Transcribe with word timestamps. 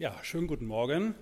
Ja, 0.00 0.16
schönen 0.22 0.46
guten 0.46 0.64
Morgen. 0.64 1.14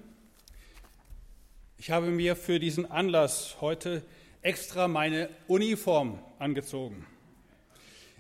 Ich 1.79 1.91
habe 1.91 2.12
mir 2.12 2.37
für 2.37 2.61
diesen 2.61 2.89
Anlass 2.89 3.57
heute 3.61 4.04
extra 4.41 4.87
meine 4.87 5.30
Uniform 5.48 6.21
angezogen. 6.39 7.04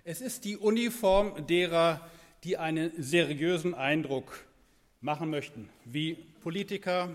Es 0.02 0.20
ist 0.20 0.44
die 0.44 0.56
Uniform 0.56 1.46
derer, 1.46 2.00
die 2.42 2.56
einen 2.56 2.90
seriösen 3.00 3.72
Eindruck 3.72 4.46
machen 5.00 5.30
möchten, 5.30 5.68
wie 5.84 6.14
Politiker, 6.40 7.14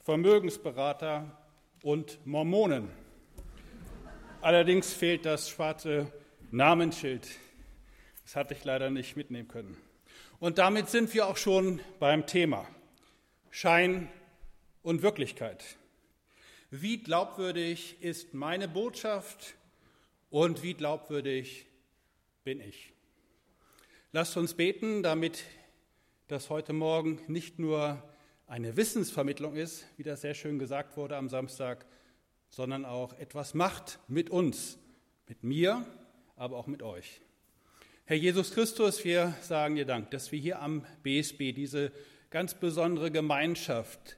Vermögensberater 0.00 1.38
und 1.80 2.18
Mormonen. 2.26 2.90
Allerdings 4.42 4.92
fehlt 4.92 5.24
das 5.24 5.48
schwarze 5.48 6.12
Namensschild. 6.50 7.26
Das 8.24 8.36
hatte 8.36 8.52
ich 8.52 8.62
leider 8.62 8.90
nicht 8.90 9.16
mitnehmen 9.16 9.48
können. 9.48 9.74
Und 10.38 10.58
damit 10.58 10.90
sind 10.90 11.14
wir 11.14 11.26
auch 11.28 11.38
schon 11.38 11.80
beim 11.98 12.26
Thema 12.26 12.66
Schein 13.56 14.08
und 14.82 15.02
Wirklichkeit. 15.02 15.76
Wie 16.72 16.98
glaubwürdig 16.98 17.98
ist 18.00 18.34
meine 18.34 18.66
Botschaft 18.66 19.54
und 20.28 20.64
wie 20.64 20.74
glaubwürdig 20.74 21.66
bin 22.42 22.58
ich? 22.58 22.92
Lasst 24.10 24.36
uns 24.36 24.54
beten, 24.54 25.04
damit 25.04 25.44
das 26.26 26.50
heute 26.50 26.72
Morgen 26.72 27.20
nicht 27.28 27.60
nur 27.60 28.02
eine 28.48 28.76
Wissensvermittlung 28.76 29.54
ist, 29.54 29.84
wie 29.98 30.02
das 30.02 30.22
sehr 30.22 30.34
schön 30.34 30.58
gesagt 30.58 30.96
wurde 30.96 31.16
am 31.16 31.28
Samstag, 31.28 31.86
sondern 32.50 32.84
auch 32.84 33.12
etwas 33.20 33.54
macht 33.54 34.00
mit 34.08 34.30
uns, 34.30 34.80
mit 35.28 35.44
mir, 35.44 35.86
aber 36.34 36.56
auch 36.56 36.66
mit 36.66 36.82
euch. 36.82 37.20
Herr 38.04 38.16
Jesus 38.16 38.50
Christus, 38.52 39.04
wir 39.04 39.36
sagen 39.42 39.76
dir 39.76 39.86
Dank, 39.86 40.10
dass 40.10 40.32
wir 40.32 40.40
hier 40.40 40.60
am 40.60 40.84
BSB 41.04 41.52
diese 41.54 41.92
ganz 42.34 42.54
besondere 42.54 43.12
Gemeinschaft 43.12 44.16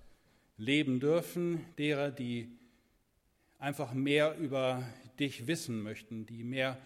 leben 0.56 1.00
dürfen, 1.00 1.66
derer, 1.76 2.10
die 2.10 2.48
einfach 3.58 3.92
mehr 3.92 4.38
über 4.38 4.82
dich 5.20 5.46
wissen 5.46 5.82
möchten, 5.82 6.24
die 6.24 6.42
mehr 6.42 6.78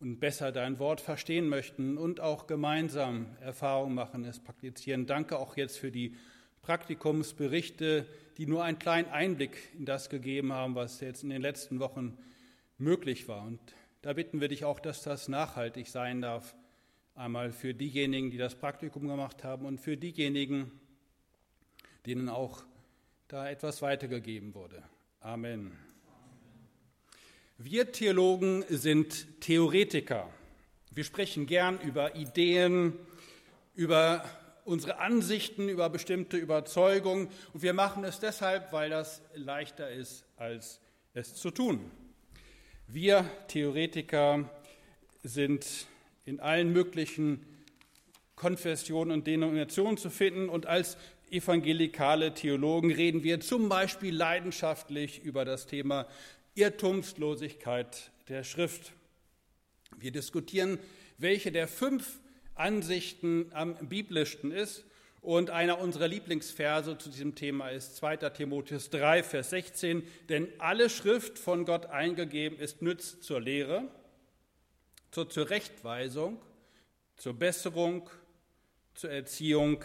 und 0.00 0.20
besser 0.20 0.52
dein 0.52 0.78
Wort 0.78 1.00
verstehen 1.00 1.48
möchten 1.48 1.96
und 1.96 2.20
auch 2.20 2.46
gemeinsam 2.46 3.24
Erfahrungen 3.40 3.94
machen, 3.94 4.26
es 4.26 4.38
praktizieren. 4.38 5.06
Danke 5.06 5.38
auch 5.38 5.56
jetzt 5.56 5.78
für 5.78 5.90
die 5.90 6.14
Praktikumsberichte, 6.60 8.04
die 8.36 8.44
nur 8.44 8.62
einen 8.62 8.78
kleinen 8.78 9.08
Einblick 9.08 9.56
in 9.78 9.86
das 9.86 10.10
gegeben 10.10 10.52
haben, 10.52 10.74
was 10.74 11.00
jetzt 11.00 11.22
in 11.22 11.30
den 11.30 11.40
letzten 11.40 11.80
Wochen 11.80 12.18
möglich 12.76 13.28
war. 13.28 13.46
Und 13.46 13.60
da 14.02 14.12
bitten 14.12 14.42
wir 14.42 14.48
dich 14.48 14.66
auch, 14.66 14.80
dass 14.80 15.02
das 15.02 15.28
nachhaltig 15.28 15.88
sein 15.88 16.20
darf. 16.20 16.54
Einmal 17.16 17.50
für 17.50 17.72
diejenigen, 17.72 18.30
die 18.30 18.36
das 18.36 18.54
Praktikum 18.54 19.08
gemacht 19.08 19.42
haben 19.42 19.64
und 19.64 19.80
für 19.80 19.96
diejenigen, 19.96 20.70
denen 22.04 22.28
auch 22.28 22.62
da 23.26 23.48
etwas 23.48 23.80
weitergegeben 23.80 24.54
wurde. 24.54 24.82
Amen. 25.20 25.72
Wir 27.56 27.90
Theologen 27.90 28.66
sind 28.68 29.40
Theoretiker. 29.40 30.28
Wir 30.90 31.04
sprechen 31.04 31.46
gern 31.46 31.80
über 31.80 32.16
Ideen, 32.16 32.92
über 33.74 34.22
unsere 34.66 34.98
Ansichten, 34.98 35.70
über 35.70 35.88
bestimmte 35.88 36.36
Überzeugungen 36.36 37.30
und 37.54 37.62
wir 37.62 37.72
machen 37.72 38.04
es 38.04 38.20
deshalb, 38.20 38.74
weil 38.74 38.90
das 38.90 39.22
leichter 39.34 39.90
ist, 39.90 40.26
als 40.36 40.82
es 41.14 41.34
zu 41.34 41.50
tun. 41.50 41.90
Wir 42.86 43.24
Theoretiker 43.48 44.50
sind 45.22 45.86
in 46.26 46.40
allen 46.40 46.72
möglichen 46.72 47.46
Konfessionen 48.34 49.12
und 49.12 49.26
Denominationen 49.26 49.96
zu 49.96 50.10
finden 50.10 50.50
und 50.50 50.66
als 50.66 50.98
evangelikale 51.30 52.34
Theologen 52.34 52.92
reden 52.92 53.22
wir 53.22 53.40
zum 53.40 53.68
Beispiel 53.68 54.14
leidenschaftlich 54.14 55.22
über 55.22 55.44
das 55.44 55.66
Thema 55.66 56.06
Irrtumslosigkeit 56.54 58.10
der 58.28 58.44
Schrift. 58.44 58.92
Wir 59.96 60.12
diskutieren, 60.12 60.78
welche 61.18 61.52
der 61.52 61.68
fünf 61.68 62.20
Ansichten 62.54 63.50
am 63.52 63.74
biblischsten 63.88 64.52
ist. 64.52 64.84
Und 65.20 65.50
einer 65.50 65.80
unserer 65.80 66.06
Lieblingsverse 66.06 66.98
zu 66.98 67.10
diesem 67.10 67.34
Thema 67.34 67.70
ist 67.70 67.96
2. 67.96 68.16
Timotheus 68.30 68.90
3, 68.90 69.24
Vers 69.24 69.50
16. 69.50 70.04
Denn 70.28 70.48
alle 70.58 70.88
Schrift 70.88 71.38
von 71.38 71.64
Gott 71.64 71.86
eingegeben 71.86 72.58
ist 72.58 72.80
nütz 72.80 73.20
zur 73.20 73.40
Lehre, 73.40 73.88
zur 75.16 75.30
Zurechtweisung, 75.30 76.42
zur 77.16 77.32
Besserung, 77.32 78.10
zur 78.94 79.08
Erziehung 79.08 79.82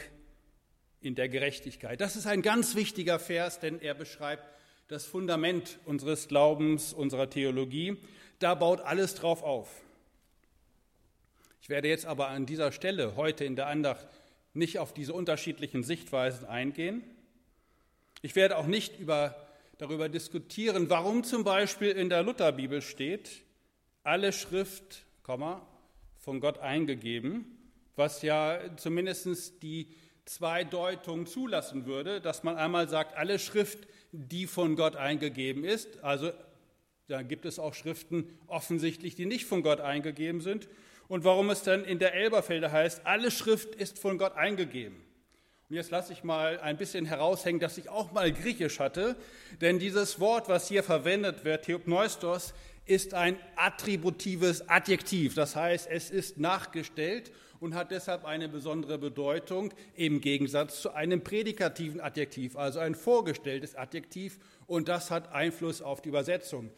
in 0.99 1.15
der 1.15 1.29
Gerechtigkeit. 1.29 2.01
Das 2.01 2.17
ist 2.17 2.27
ein 2.27 2.41
ganz 2.41 2.75
wichtiger 2.75 3.17
Vers, 3.17 3.61
denn 3.61 3.79
er 3.79 3.93
beschreibt 3.93 4.43
das 4.89 5.05
Fundament 5.05 5.79
unseres 5.85 6.27
Glaubens, 6.27 6.91
unserer 6.91 7.29
Theologie. 7.29 7.95
Da 8.39 8.55
baut 8.55 8.81
alles 8.81 9.15
drauf 9.15 9.41
auf. 9.41 9.69
Ich 11.61 11.69
werde 11.69 11.87
jetzt 11.87 12.05
aber 12.05 12.27
an 12.27 12.45
dieser 12.45 12.73
Stelle 12.73 13.15
heute 13.15 13.45
in 13.45 13.55
der 13.55 13.67
Andacht 13.67 14.05
nicht 14.53 14.79
auf 14.79 14.93
diese 14.93 15.13
unterschiedlichen 15.13 15.81
Sichtweisen 15.81 16.45
eingehen. 16.45 17.05
Ich 18.21 18.35
werde 18.35 18.57
auch 18.57 18.67
nicht 18.67 18.99
über, 18.99 19.47
darüber 19.77 20.09
diskutieren, 20.09 20.89
warum 20.89 21.23
zum 21.23 21.45
Beispiel 21.45 21.91
in 21.91 22.09
der 22.09 22.21
Lutherbibel 22.21 22.81
steht, 22.81 23.29
alle 24.03 24.33
Schrift, 24.33 25.05
von 26.17 26.39
Gott 26.39 26.59
eingegeben, 26.59 27.45
was 27.95 28.21
ja 28.21 28.59
zumindest 28.77 29.61
die 29.63 29.87
zwei 30.25 30.63
Deutungen 30.63 31.25
zulassen 31.25 31.85
würde, 31.85 32.21
dass 32.21 32.43
man 32.43 32.57
einmal 32.57 32.87
sagt, 32.87 33.17
alle 33.17 33.39
Schrift, 33.39 33.87
die 34.11 34.47
von 34.47 34.75
Gott 34.75 34.95
eingegeben 34.95 35.63
ist, 35.63 36.03
also 36.03 36.31
da 37.07 37.23
gibt 37.23 37.45
es 37.45 37.59
auch 37.59 37.73
Schriften 37.73 38.29
offensichtlich, 38.47 39.15
die 39.15 39.25
nicht 39.25 39.45
von 39.45 39.63
Gott 39.63 39.81
eingegeben 39.81 40.39
sind. 40.39 40.69
Und 41.09 41.25
warum 41.25 41.49
es 41.49 41.61
dann 41.61 41.83
in 41.83 41.99
der 41.99 42.13
Elberfelder 42.13 42.71
heißt, 42.71 43.05
alle 43.05 43.31
Schrift 43.31 43.75
ist 43.75 43.99
von 43.99 44.17
Gott 44.17 44.37
eingegeben. 44.37 44.95
Und 45.69 45.75
jetzt 45.75 45.91
lasse 45.91 46.13
ich 46.13 46.23
mal 46.23 46.59
ein 46.61 46.77
bisschen 46.77 47.05
heraushängen, 47.05 47.59
dass 47.59 47.77
ich 47.77 47.89
auch 47.89 48.13
mal 48.13 48.31
Griechisch 48.31 48.79
hatte, 48.79 49.17
denn 49.59 49.79
dieses 49.79 50.21
Wort, 50.21 50.47
was 50.47 50.69
hier 50.69 50.83
verwendet 50.83 51.43
wird, 51.43 51.65
Theopneustos, 51.65 52.53
ist 52.85 53.13
ein 53.13 53.37
attributives 53.55 54.67
Adjektiv. 54.69 55.35
Das 55.35 55.55
heißt, 55.55 55.87
es 55.89 56.09
ist 56.09 56.37
nachgestellt 56.37 57.31
und 57.59 57.75
hat 57.75 57.91
deshalb 57.91 58.25
eine 58.25 58.49
besondere 58.49 58.97
Bedeutung 58.97 59.73
im 59.95 60.19
Gegensatz 60.19 60.81
zu 60.81 60.93
einem 60.93 61.23
prädikativen 61.23 62.01
Adjektiv, 62.01 62.57
also 62.57 62.79
ein 62.79 62.95
vorgestelltes 62.95 63.75
Adjektiv. 63.75 64.39
Und 64.65 64.87
das 64.87 65.11
hat 65.11 65.31
Einfluss 65.31 65.81
auf 65.81 66.01
die 66.01 66.09
Übersetzung. 66.09 66.71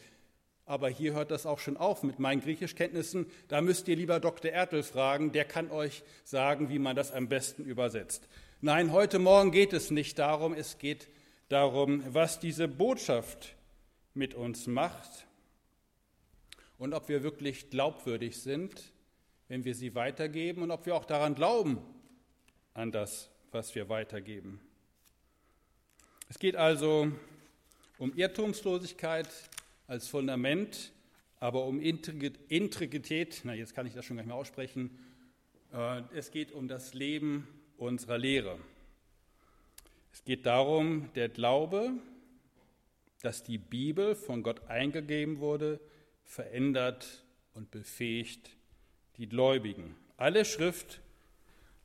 Aber 0.66 0.90
hier 0.90 1.14
hört 1.14 1.32
das 1.32 1.46
auch 1.46 1.60
schon 1.60 1.78
auf 1.78 2.04
mit 2.04 2.20
meinen 2.20 2.42
Griechischkenntnissen. 2.42 3.28
Da 3.48 3.62
müsst 3.62 3.88
ihr 3.88 3.96
lieber 3.96 4.20
Dr. 4.20 4.52
Ertel 4.52 4.84
fragen, 4.84 5.32
der 5.32 5.46
kann 5.46 5.72
euch 5.72 6.04
sagen, 6.24 6.70
wie 6.70 6.80
man 6.80 6.96
das 6.96 7.12
am 7.12 7.28
besten 7.28 7.66
übersetzt. 7.66 8.28
Nein, 8.62 8.94
heute 8.94 9.20
Morgen 9.20 9.52
geht 9.52 9.74
es 9.74 9.92
nicht 9.92 10.20
darum, 10.20 10.54
es 10.54 10.78
geht 10.78 11.10
darum, 11.50 12.02
was 12.08 12.40
diese 12.40 12.70
Botschaft 12.70 13.56
mit 14.14 14.36
uns 14.36 14.68
macht 14.68 15.28
und 16.84 16.94
ob 16.94 17.10
wir 17.10 17.24
wirklich 17.24 17.70
glaubwürdig 17.70 18.40
sind 18.40 18.94
wenn 19.54 19.66
wir 19.66 19.76
sie 19.76 19.94
weitergeben 19.94 20.64
und 20.64 20.72
ob 20.72 20.86
wir 20.86 20.96
auch 20.96 21.06
daran 21.06 21.36
glauben, 21.36 21.78
an 22.74 22.92
das, 22.92 23.30
was 23.52 23.76
wir 23.76 23.90
weitergeben. 23.90 24.60
Es 26.28 26.40
geht 26.40 26.56
also 26.56 27.12
um 28.00 28.16
Irrtumslosigkeit 28.16 29.28
als 29.86 30.08
Fundament, 30.08 30.92
aber 31.40 31.66
um 31.66 31.80
Integrität, 31.80 33.42
na 33.44 33.54
jetzt 33.54 33.76
kann 33.76 33.86
ich 33.86 33.94
das 33.94 34.06
schon 34.06 34.16
gar 34.16 34.24
nicht 34.24 34.30
mehr 34.30 34.38
aussprechen, 34.38 34.98
äh, 35.72 36.02
es 36.16 36.32
geht 36.32 36.52
um 36.52 36.68
das 36.68 36.94
Leben 36.94 37.48
unserer 37.78 38.18
Lehre. 38.18 38.58
Es 40.14 40.24
geht 40.24 40.46
darum, 40.46 41.10
der 41.14 41.30
Glaube, 41.30 41.92
dass 43.22 43.44
die 43.44 43.58
Bibel 43.60 44.16
von 44.16 44.42
Gott 44.42 44.68
eingegeben 44.68 45.40
wurde, 45.40 45.80
verändert 46.24 47.24
und 47.54 47.72
befähigt 47.72 48.50
die 49.18 49.28
Gläubigen. 49.28 49.96
Alle 50.18 50.46
Schrift 50.46 51.02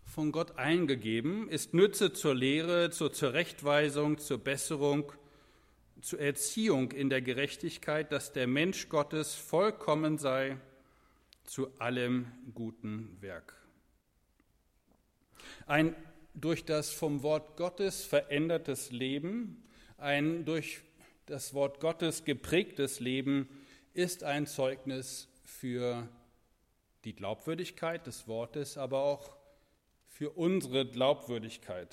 von 0.04 0.32
Gott 0.32 0.58
eingegeben 0.58 1.48
ist 1.48 1.74
Nütze 1.74 2.12
zur 2.12 2.34
Lehre, 2.34 2.90
zur 2.90 3.12
Zurechtweisung, 3.12 4.18
zur 4.18 4.38
Besserung, 4.38 5.12
zur 6.00 6.20
Erziehung 6.20 6.92
in 6.92 7.10
der 7.10 7.20
Gerechtigkeit, 7.20 8.12
dass 8.12 8.32
der 8.32 8.46
Mensch 8.46 8.88
Gottes 8.88 9.34
vollkommen 9.34 10.18
sei 10.18 10.56
zu 11.44 11.68
allem 11.78 12.26
guten 12.54 13.16
Werk. 13.20 13.54
Ein 15.66 15.94
durch 16.34 16.64
das 16.64 16.90
vom 16.90 17.22
Wort 17.22 17.56
Gottes 17.56 18.04
verändertes 18.04 18.92
Leben, 18.92 19.62
ein 19.96 20.44
durch 20.44 20.80
das 21.26 21.52
Wort 21.52 21.80
Gottes 21.80 22.24
geprägtes 22.24 23.00
Leben 23.00 23.48
ist 23.98 24.22
ein 24.22 24.46
Zeugnis 24.46 25.26
für 25.42 26.08
die 27.02 27.16
Glaubwürdigkeit 27.16 28.06
des 28.06 28.28
Wortes, 28.28 28.78
aber 28.78 29.02
auch 29.02 29.34
für 30.06 30.30
unsere 30.30 30.86
Glaubwürdigkeit. 30.86 31.92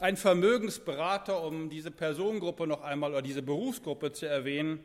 Ein 0.00 0.16
Vermögensberater, 0.16 1.44
um 1.44 1.70
diese 1.70 1.92
Personengruppe 1.92 2.66
noch 2.66 2.82
einmal 2.82 3.12
oder 3.12 3.22
diese 3.22 3.42
Berufsgruppe 3.42 4.10
zu 4.10 4.26
erwähnen, 4.26 4.84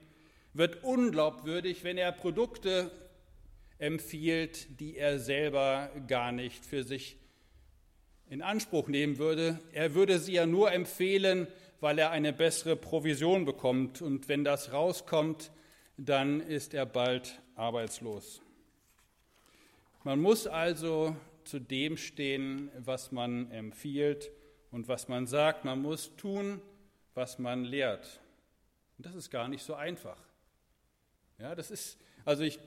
wird 0.53 0.83
unglaubwürdig, 0.83 1.83
wenn 1.83 1.97
er 1.97 2.11
Produkte 2.11 2.91
empfiehlt, 3.79 4.79
die 4.79 4.97
er 4.97 5.17
selber 5.17 5.89
gar 6.07 6.31
nicht 6.31 6.63
für 6.63 6.83
sich 6.83 7.17
in 8.29 8.43
Anspruch 8.43 8.87
nehmen 8.87 9.17
würde. 9.17 9.59
Er 9.71 9.95
würde 9.95 10.19
sie 10.19 10.33
ja 10.33 10.45
nur 10.45 10.71
empfehlen, 10.71 11.47
weil 11.79 11.97
er 11.97 12.11
eine 12.11 12.33
bessere 12.33 12.75
Provision 12.75 13.45
bekommt. 13.45 14.03
Und 14.03 14.29
wenn 14.29 14.43
das 14.43 14.73
rauskommt, 14.73 15.49
dann 15.97 16.41
ist 16.41 16.73
er 16.73 16.85
bald 16.85 17.41
arbeitslos. 17.55 18.41
Man 20.03 20.19
muss 20.19 20.47
also 20.47 21.15
zu 21.43 21.59
dem 21.59 21.97
stehen, 21.97 22.69
was 22.79 23.11
man 23.11 23.51
empfiehlt 23.51 24.31
und 24.71 24.87
was 24.87 25.07
man 25.07 25.27
sagt. 25.27 25.65
Man 25.65 25.81
muss 25.81 26.15
tun, 26.15 26.61
was 27.13 27.39
man 27.39 27.63
lehrt. 27.63 28.19
Und 28.97 29.05
das 29.05 29.15
ist 29.15 29.29
gar 29.29 29.47
nicht 29.47 29.63
so 29.63 29.75
einfach. 29.75 30.17
Ja, 31.39 31.55
das 31.55 31.71
ist, 31.71 31.97
also 32.25 32.43
ich 32.43 32.59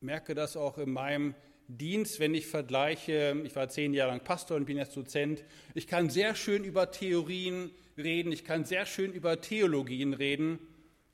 merke 0.00 0.34
das 0.34 0.56
auch 0.56 0.78
in 0.78 0.92
meinem 0.92 1.34
Dienst, 1.66 2.20
wenn 2.20 2.34
ich 2.34 2.46
vergleiche, 2.46 3.40
ich 3.44 3.56
war 3.56 3.68
zehn 3.68 3.94
Jahre 3.94 4.10
lang 4.10 4.22
Pastor 4.22 4.56
und 4.56 4.66
bin 4.66 4.76
jetzt 4.76 4.96
Dozent, 4.96 5.44
ich 5.74 5.86
kann 5.86 6.10
sehr 6.10 6.34
schön 6.34 6.64
über 6.64 6.90
Theorien 6.90 7.70
reden, 7.96 8.30
ich 8.32 8.44
kann 8.44 8.64
sehr 8.64 8.84
schön 8.84 9.12
über 9.12 9.40
Theologien 9.40 10.12
reden, 10.12 10.58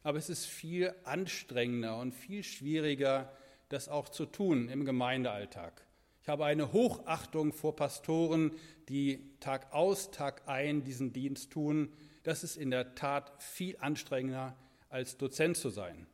aber 0.02 0.18
es 0.18 0.28
ist 0.28 0.46
viel 0.46 0.94
anstrengender 1.04 1.98
und 1.98 2.12
viel 2.12 2.42
schwieriger, 2.42 3.32
das 3.68 3.88
auch 3.88 4.08
zu 4.08 4.26
tun 4.26 4.68
im 4.68 4.84
Gemeindealltag. 4.84 5.84
Ich 6.22 6.28
habe 6.28 6.44
eine 6.44 6.72
Hochachtung 6.72 7.52
vor 7.52 7.76
Pastoren, 7.76 8.52
die 8.88 9.38
Tag 9.40 9.72
aus, 9.72 10.10
Tag 10.10 10.42
ein 10.46 10.84
diesen 10.84 11.12
Dienst 11.12 11.50
tun. 11.50 11.92
Das 12.22 12.44
ist 12.44 12.56
in 12.56 12.70
der 12.70 12.94
Tat 12.94 13.32
viel 13.42 13.76
anstrengender, 13.80 14.56
als 14.90 15.16
Dozent 15.16 15.56
zu 15.56 15.70
sein. 15.70 16.06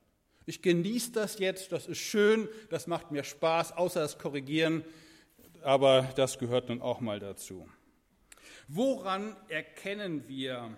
Ich 0.44 0.62
genieße 0.62 1.10
das 1.12 1.38
jetzt, 1.40 1.72
das 1.72 1.86
ist 1.86 1.98
schön, 1.98 2.48
das 2.70 2.86
macht 2.86 3.10
mir 3.10 3.24
Spaß, 3.24 3.72
außer 3.72 4.00
das 4.00 4.16
Korrigieren, 4.18 4.84
aber 5.62 6.08
das 6.14 6.38
gehört 6.38 6.68
nun 6.68 6.80
auch 6.80 7.00
mal 7.00 7.18
dazu. 7.18 7.68
Woran 8.68 9.34
erkennen 9.48 10.28
wir, 10.28 10.76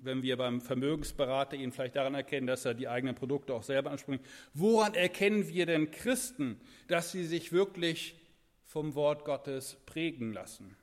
wenn 0.00 0.22
wir 0.22 0.36
beim 0.36 0.60
Vermögensberater 0.60 1.56
ihn 1.56 1.72
vielleicht 1.72 1.96
daran 1.96 2.14
erkennen, 2.14 2.46
dass 2.46 2.64
er 2.64 2.74
die 2.74 2.88
eigenen 2.88 3.14
Produkte 3.14 3.54
auch 3.54 3.62
selber 3.62 3.90
anspricht, 3.90 4.24
woran 4.54 4.94
erkennen 4.94 5.48
wir 5.48 5.66
denn 5.66 5.90
Christen, 5.90 6.60
dass 6.86 7.12
sie 7.12 7.24
sich 7.24 7.52
wirklich 7.52 8.16
vom 8.64 8.94
Wort 8.94 9.24
Gottes 9.24 9.76
prägen 9.86 10.32
lassen? 10.32 10.76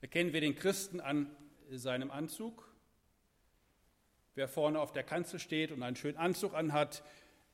Erkennen 0.00 0.32
wir 0.32 0.40
den 0.40 0.54
Christen 0.54 1.00
an 1.00 1.30
seinem 1.70 2.10
Anzug? 2.10 2.68
Wer 4.34 4.48
vorne 4.48 4.78
auf 4.80 4.92
der 4.92 5.02
Kanzel 5.02 5.40
steht 5.40 5.72
und 5.72 5.82
einen 5.82 5.96
schönen 5.96 6.16
Anzug 6.16 6.54
anhat, 6.54 7.02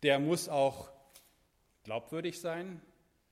der 0.03 0.19
muss 0.19 0.49
auch 0.49 0.91
glaubwürdig 1.85 2.41
sein. 2.41 2.83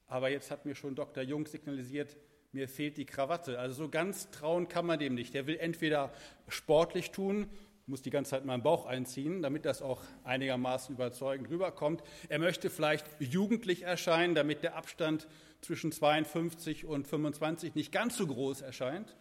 Aber 0.07 0.31
jetzt 0.31 0.51
hat 0.51 0.65
mir 0.65 0.75
schon 0.75 0.95
Dr. 0.95 1.23
Jung 1.23 1.47
signalisiert, 1.47 2.17
mir 2.53 2.69
fehlt 2.69 2.99
die 2.99 3.07
Krawatte. 3.07 3.59
Also 3.59 3.85
so 3.85 3.89
ganz 3.89 4.31
trauen 4.31 4.69
kann 4.69 4.87
man 4.87 4.99
dem 4.99 5.15
nicht. 5.15 5.35
Der 5.35 5.47
will 5.47 5.57
entweder 5.57 6.13
sportlich 6.49 7.11
tun, 7.11 7.49
muss 7.87 8.03
die 8.03 8.11
ganze 8.11 8.33
Zeit 8.33 8.45
meinen 8.45 8.63
Bauch 8.63 8.87
einziehen, 8.87 9.43
damit 9.43 9.65
das 9.65 9.83
auch 9.83 10.03
einigermaßen 10.25 10.95
überzeugend 10.95 11.51
rüberkommt. 11.51 12.03
Er 12.29 12.39
möchte 12.39 12.71
vielleicht 12.71 13.07
jugendlich 13.19 13.83
erscheinen, 13.83 14.35
damit 14.35 14.63
der 14.63 14.77
Abstand 14.77 15.27
zwischen 15.63 15.93
52 15.93 16.85
und 16.85 17.09
25 17.09 17.75
nicht 17.75 17.91
ganz 17.91 18.17
so 18.17 18.27
groß 18.27 18.61
erscheint. 18.61 19.17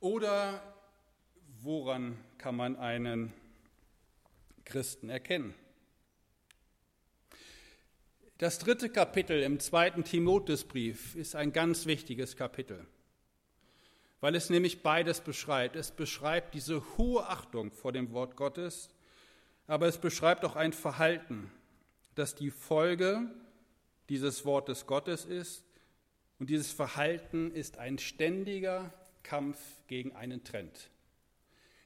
Oder 0.00 0.60
woran 1.62 2.18
kann 2.38 2.56
man 2.56 2.76
einen 2.76 3.32
Christen 4.64 5.08
erkennen. 5.08 5.54
Das 8.38 8.60
dritte 8.60 8.88
Kapitel 8.88 9.42
im 9.42 9.58
zweiten 9.58 10.04
Timotheusbrief 10.04 11.16
ist 11.16 11.34
ein 11.34 11.52
ganz 11.52 11.86
wichtiges 11.86 12.36
Kapitel, 12.36 12.86
weil 14.20 14.36
es 14.36 14.48
nämlich 14.48 14.84
beides 14.84 15.22
beschreibt. 15.22 15.74
Es 15.74 15.90
beschreibt 15.90 16.54
diese 16.54 16.96
hohe 16.96 17.26
Achtung 17.26 17.72
vor 17.72 17.90
dem 17.90 18.12
Wort 18.12 18.36
Gottes, 18.36 18.90
aber 19.66 19.88
es 19.88 19.98
beschreibt 19.98 20.44
auch 20.44 20.54
ein 20.54 20.72
Verhalten, 20.72 21.50
das 22.14 22.36
die 22.36 22.52
Folge 22.52 23.28
dieses 24.08 24.44
Wortes 24.44 24.86
Gottes 24.86 25.24
ist. 25.24 25.64
Und 26.38 26.48
dieses 26.48 26.70
Verhalten 26.70 27.50
ist 27.50 27.78
ein 27.78 27.98
ständiger 27.98 28.94
Kampf 29.24 29.58
gegen 29.88 30.14
einen 30.14 30.44
Trend. 30.44 30.90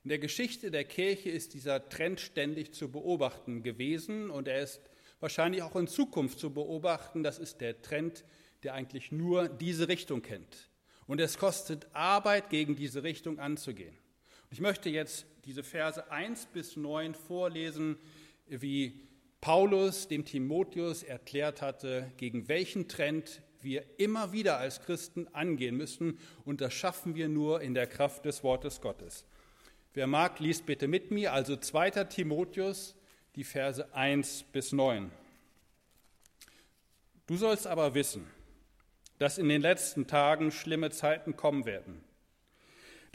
In 0.05 0.11
der 0.11 0.19
Geschichte 0.19 0.71
der 0.71 0.85
Kirche 0.85 1.31
ist 1.31 1.55
dieser 1.55 1.89
Trend 1.89 2.21
ständig 2.21 2.75
zu 2.75 2.93
beobachten 2.93 3.63
gewesen 3.63 4.29
und 4.29 4.49
er 4.49 4.61
ist 4.61 4.83
wahrscheinlich 5.23 5.63
auch 5.63 5.77
in 5.77 5.87
Zukunft 5.87 6.39
zu 6.39 6.53
beobachten. 6.53 7.23
Das 7.23 7.39
ist 7.39 7.61
der 7.61 7.81
Trend, 7.81 8.25
der 8.65 8.75
eigentlich 8.75 9.13
nur 9.13 9.49
diese 9.49 9.89
Richtung 9.89 10.21
kennt. 10.21 10.69
Und 11.07 11.21
es 11.21 11.39
kostet 11.39 11.87
Arbeit, 11.95 12.51
gegen 12.51 12.77
diese 12.77 13.03
Richtung 13.03 13.39
anzugehen. 13.39 13.97
ich 14.51 14.61
möchte 14.61 14.91
jetzt 14.91 15.27
diese 15.45 15.63
Verse 15.63 16.11
1 16.11 16.47
bis 16.47 16.77
9 16.77 17.15
vorlesen, 17.15 17.97
wie 18.47 19.01
Paulus 19.41 20.09
dem 20.09 20.25
Timotheus 20.25 21.03
erklärt 21.03 21.63
hatte, 21.63 22.13
gegen 22.17 22.49
welchen 22.49 22.89
Trend 22.89 23.43
wir 23.61 23.85
immer 23.99 24.33
wieder 24.33 24.59
als 24.59 24.81
Christen 24.83 25.29
angehen 25.33 25.77
müssen. 25.77 26.19
Und 26.45 26.61
das 26.61 26.75
schaffen 26.75 27.15
wir 27.15 27.29
nur 27.29 27.61
in 27.61 27.75
der 27.75 27.87
Kraft 27.87 28.25
des 28.25 28.43
Wortes 28.43 28.81
Gottes. 28.81 29.25
Wer 29.95 30.07
mag, 30.07 30.41
liest 30.41 30.67
bitte 30.67 30.89
mit 30.89 31.11
mir, 31.11 31.33
also 31.33 31.57
2. 31.57 31.91
Timotheus, 32.05 32.95
die 33.37 33.45
Verse 33.45 33.95
1 33.95 34.45
bis 34.53 34.73
9. 34.73 35.11
Du 37.27 37.37
sollst 37.37 37.67
aber 37.67 37.95
wissen, 37.95 38.27
dass 39.19 39.39
in 39.39 39.49
den 39.49 39.63
letzten 39.63 40.07
Tagen 40.07 40.51
schlimme 40.51 40.91
Zeiten 40.91 41.37
kommen 41.37 41.65
werden. 41.65 42.05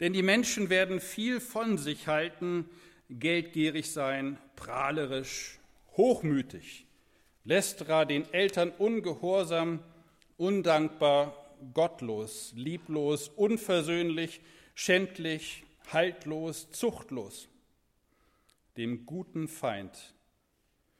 Denn 0.00 0.12
die 0.12 0.22
Menschen 0.22 0.70
werden 0.70 1.00
viel 1.00 1.40
von 1.40 1.78
sich 1.78 2.08
halten, 2.08 2.68
geldgierig 3.10 3.92
sein, 3.92 4.38
prahlerisch, 4.56 5.58
hochmütig, 5.96 6.86
lästerer, 7.44 8.06
den 8.06 8.32
Eltern 8.32 8.70
ungehorsam, 8.70 9.82
undankbar, 10.36 11.34
gottlos, 11.74 12.52
lieblos, 12.56 13.28
unversöhnlich, 13.28 14.40
schändlich, 14.74 15.64
haltlos, 15.92 16.70
zuchtlos, 16.70 17.48
dem 18.78 19.06
guten 19.06 19.48
Feind, 19.48 20.14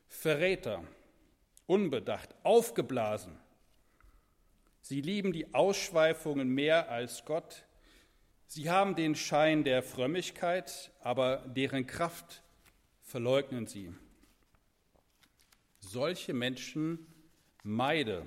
Verräter, 0.08 0.82
unbedacht, 1.66 2.34
aufgeblasen. 2.42 3.38
Sie 4.80 5.00
lieben 5.00 5.32
die 5.32 5.54
Ausschweifungen 5.54 6.48
mehr 6.48 6.90
als 6.90 7.24
Gott. 7.24 7.64
Sie 8.48 8.68
haben 8.68 8.96
den 8.96 9.14
Schein 9.14 9.62
der 9.62 9.84
Frömmigkeit, 9.84 10.90
aber 11.00 11.36
deren 11.46 11.86
Kraft 11.86 12.42
verleugnen 13.02 13.68
sie. 13.68 13.94
Solche 15.78 16.34
Menschen 16.34 17.06
meide. 17.62 18.26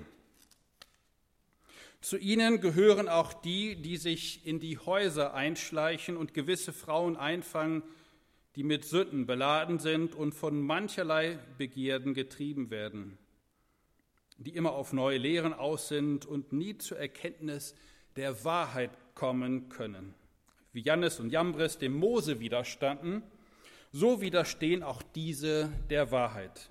Zu 2.00 2.16
ihnen 2.16 2.60
gehören 2.62 3.08
auch 3.08 3.34
die, 3.34 3.76
die 3.76 3.98
sich 3.98 4.46
in 4.46 4.60
die 4.60 4.78
Häuser 4.78 5.34
einschleichen 5.34 6.16
und 6.16 6.32
gewisse 6.32 6.72
Frauen 6.72 7.16
einfangen, 7.16 7.82
die 8.56 8.62
mit 8.62 8.84
Sünden 8.84 9.26
beladen 9.26 9.78
sind 9.78 10.14
und 10.14 10.34
von 10.34 10.60
mancherlei 10.60 11.38
Begierden 11.56 12.14
getrieben 12.14 12.70
werden, 12.70 13.18
die 14.36 14.54
immer 14.54 14.72
auf 14.72 14.92
neue 14.92 15.18
Lehren 15.18 15.54
aus 15.54 15.88
sind 15.88 16.26
und 16.26 16.52
nie 16.52 16.76
zur 16.76 16.98
Erkenntnis 16.98 17.74
der 18.16 18.44
Wahrheit 18.44 18.90
kommen 19.14 19.68
können. 19.68 20.14
Wie 20.72 20.82
Jannes 20.82 21.20
und 21.20 21.30
Jambres 21.30 21.78
dem 21.78 21.94
Mose 21.94 22.40
widerstanden, 22.40 23.22
so 23.90 24.20
widerstehen 24.20 24.82
auch 24.82 25.02
diese 25.02 25.70
der 25.90 26.10
Wahrheit. 26.10 26.70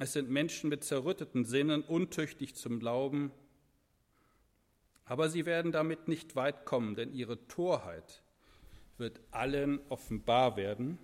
Es 0.00 0.12
sind 0.12 0.28
Menschen 0.28 0.70
mit 0.70 0.82
zerrütteten 0.82 1.44
Sinnen, 1.44 1.82
untüchtig 1.82 2.56
zum 2.56 2.80
Glauben, 2.80 3.30
aber 5.04 5.28
sie 5.28 5.46
werden 5.46 5.70
damit 5.70 6.08
nicht 6.08 6.34
weit 6.34 6.64
kommen, 6.64 6.96
denn 6.96 7.12
ihre 7.12 7.46
Torheit 7.46 8.23
wird 8.98 9.20
allen 9.30 9.80
offenbar 9.88 10.56
werden, 10.56 10.98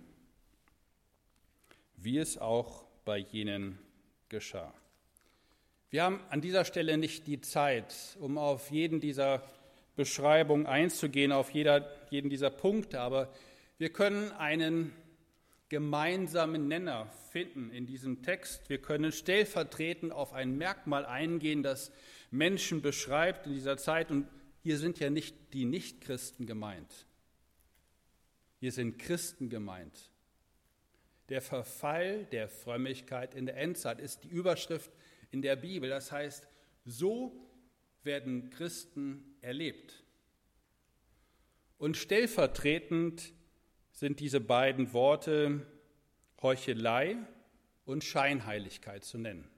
wie 1.97 2.17
es 2.17 2.37
auch 2.37 2.85
bei 3.05 3.17
jenen 3.17 3.79
geschah. 4.29 4.73
Wir 5.89 6.03
haben 6.03 6.21
an 6.29 6.41
dieser 6.41 6.63
Stelle 6.63 6.97
nicht 6.97 7.27
die 7.27 7.41
Zeit, 7.41 8.17
um 8.19 8.37
auf 8.37 8.71
jeden 8.71 9.01
dieser 9.01 9.43
Beschreibungen 9.95 10.65
einzugehen, 10.65 11.31
auf 11.31 11.51
jeder, 11.51 11.89
jeden 12.09 12.29
dieser 12.29 12.49
Punkte, 12.49 13.01
aber 13.01 13.33
wir 13.77 13.91
können 13.91 14.31
einen 14.31 14.93
gemeinsamen 15.67 16.67
Nenner 16.67 17.07
finden 17.31 17.71
in 17.71 17.87
diesem 17.87 18.23
Text. 18.23 18.69
Wir 18.69 18.81
können 18.81 19.11
stellvertretend 19.11 20.11
auf 20.11 20.33
ein 20.33 20.57
Merkmal 20.57 21.05
eingehen, 21.05 21.63
das 21.63 21.91
Menschen 22.29 22.81
beschreibt 22.81 23.47
in 23.47 23.53
dieser 23.53 23.77
Zeit. 23.77 24.11
Und 24.11 24.27
hier 24.63 24.77
sind 24.77 24.99
ja 24.99 25.09
nicht 25.09 25.35
die 25.53 25.65
Nichtchristen 25.65 26.45
gemeint. 26.45 27.05
Hier 28.61 28.71
sind 28.71 28.99
Christen 28.99 29.49
gemeint. 29.49 30.11
Der 31.29 31.41
Verfall 31.41 32.25
der 32.25 32.47
Frömmigkeit 32.47 33.33
in 33.33 33.47
der 33.47 33.57
Endzeit 33.57 33.99
ist 33.99 34.23
die 34.23 34.27
Überschrift 34.27 34.91
in 35.31 35.41
der 35.41 35.55
Bibel. 35.55 35.89
Das 35.89 36.11
heißt, 36.11 36.47
so 36.85 37.49
werden 38.03 38.51
Christen 38.51 39.35
erlebt. 39.41 40.03
Und 41.79 41.97
stellvertretend 41.97 43.33
sind 43.89 44.19
diese 44.19 44.39
beiden 44.39 44.93
Worte 44.93 45.65
Heuchelei 46.43 47.17
und 47.85 48.03
Scheinheiligkeit 48.03 49.03
zu 49.03 49.17
nennen. 49.17 49.49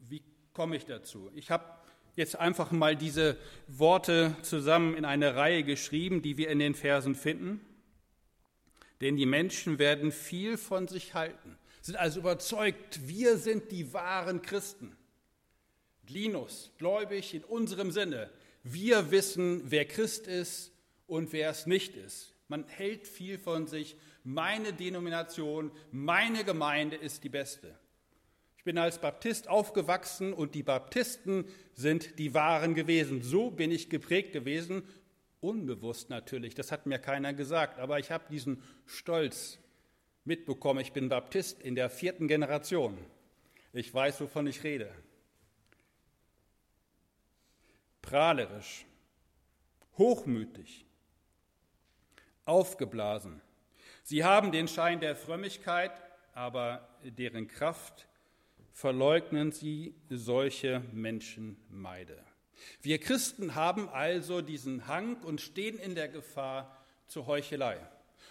Wie 0.00 0.22
komme 0.52 0.76
ich 0.76 0.84
dazu? 0.84 1.30
Ich 1.34 1.50
habe 1.50 1.79
jetzt 2.20 2.36
einfach 2.36 2.70
mal 2.70 2.94
diese 2.94 3.36
Worte 3.66 4.36
zusammen 4.42 4.94
in 4.94 5.04
eine 5.04 5.34
Reihe 5.34 5.64
geschrieben, 5.64 6.22
die 6.22 6.36
wir 6.36 6.50
in 6.50 6.60
den 6.60 6.74
Versen 6.74 7.16
finden. 7.16 7.60
Denn 9.00 9.16
die 9.16 9.26
Menschen 9.26 9.78
werden 9.78 10.12
viel 10.12 10.56
von 10.58 10.86
sich 10.86 11.14
halten, 11.14 11.58
sind 11.80 11.96
also 11.96 12.20
überzeugt, 12.20 13.08
wir 13.08 13.38
sind 13.38 13.72
die 13.72 13.92
wahren 13.92 14.42
Christen. 14.42 14.94
Linus, 16.06 16.70
gläubig 16.78 17.34
in 17.34 17.44
unserem 17.44 17.90
Sinne. 17.90 18.30
Wir 18.62 19.10
wissen, 19.10 19.62
wer 19.64 19.86
Christ 19.86 20.26
ist 20.26 20.72
und 21.06 21.32
wer 21.32 21.50
es 21.50 21.66
nicht 21.66 21.96
ist. 21.96 22.34
Man 22.48 22.68
hält 22.68 23.06
viel 23.06 23.38
von 23.38 23.66
sich. 23.66 23.96
Meine 24.22 24.74
Denomination, 24.74 25.70
meine 25.90 26.44
Gemeinde 26.44 26.96
ist 26.96 27.24
die 27.24 27.30
beste. 27.30 27.78
Bin 28.70 28.78
als 28.78 29.00
Baptist 29.00 29.48
aufgewachsen 29.48 30.32
und 30.32 30.54
die 30.54 30.62
Baptisten 30.62 31.44
sind 31.74 32.20
die 32.20 32.34
Wahren 32.34 32.76
gewesen. 32.76 33.20
So 33.20 33.50
bin 33.50 33.72
ich 33.72 33.90
geprägt 33.90 34.32
gewesen, 34.32 34.84
unbewusst 35.40 36.08
natürlich, 36.08 36.54
das 36.54 36.70
hat 36.70 36.86
mir 36.86 37.00
keiner 37.00 37.34
gesagt, 37.34 37.80
aber 37.80 37.98
ich 37.98 38.12
habe 38.12 38.26
diesen 38.30 38.62
Stolz 38.86 39.58
mitbekommen. 40.24 40.78
Ich 40.78 40.92
bin 40.92 41.08
Baptist 41.08 41.60
in 41.60 41.74
der 41.74 41.90
vierten 41.90 42.28
Generation. 42.28 42.96
Ich 43.72 43.92
weiß, 43.92 44.20
wovon 44.20 44.46
ich 44.46 44.62
rede. 44.62 44.94
Prahlerisch, 48.02 48.86
hochmütig, 49.98 50.86
aufgeblasen. 52.44 53.40
Sie 54.04 54.22
haben 54.22 54.52
den 54.52 54.68
Schein 54.68 55.00
der 55.00 55.16
Frömmigkeit, 55.16 55.90
aber 56.34 56.88
deren 57.02 57.48
Kraft 57.48 58.06
verleugnen 58.80 59.52
sie 59.52 59.94
solche 60.08 60.82
Menschen 60.94 61.58
meide. 61.68 62.16
Wir 62.80 62.96
Christen 62.96 63.54
haben 63.54 63.90
also 63.90 64.40
diesen 64.40 64.88
Hang 64.88 65.22
und 65.22 65.42
stehen 65.42 65.78
in 65.78 65.94
der 65.94 66.08
Gefahr 66.08 66.82
zur 67.06 67.26
Heuchelei. 67.26 67.76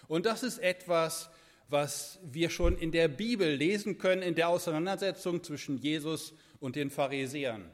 Und 0.08 0.26
das 0.26 0.42
ist 0.42 0.58
etwas, 0.58 1.30
was 1.68 2.18
wir 2.24 2.50
schon 2.50 2.76
in 2.76 2.90
der 2.90 3.06
Bibel 3.06 3.48
lesen 3.48 3.98
können, 3.98 4.22
in 4.22 4.34
der 4.34 4.48
Auseinandersetzung 4.48 5.44
zwischen 5.44 5.78
Jesus 5.78 6.34
und 6.58 6.74
den 6.74 6.90
Pharisäern. 6.90 7.70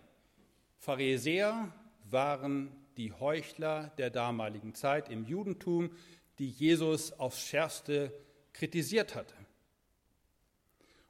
Pharisäer 0.79 1.73
waren 2.11 2.71
die 2.99 3.11
Heuchler 3.11 3.91
der 3.97 4.11
damaligen 4.11 4.75
Zeit 4.75 5.09
im 5.09 5.25
Judentum, 5.25 5.93
die 6.39 6.51
Jesus 6.51 7.11
aufs 7.15 7.41
schärfste 7.41 8.13
kritisiert 8.53 9.15
hatte. 9.15 9.35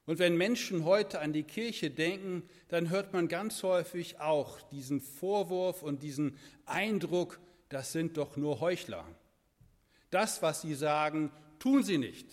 Und 0.07 0.21
wenn 0.21 0.37
Menschen 0.37 0.85
heute 0.85 1.21
an 1.21 1.33
die 1.33 1.43
Kirche 1.43 1.91
denken, 1.91 2.49
dann 2.69 2.91
hört 2.91 3.13
man 3.13 3.27
ganz 3.27 3.63
häufig 3.65 4.21
auch 4.21 4.61
diesen 4.71 5.01
Vorwurf 5.01 5.83
und 5.83 6.03
diesen 6.03 6.39
Eindruck, 6.65 7.41
das 7.69 7.91
sind 7.91 8.17
doch 8.17 8.37
nur 8.37 8.61
Heuchler. 8.61 9.05
Das, 10.11 10.43
was 10.43 10.63
sie 10.63 10.75
sagen, 10.75 11.33
tun 11.59 11.83
sie 11.83 11.99
nicht. 11.99 12.29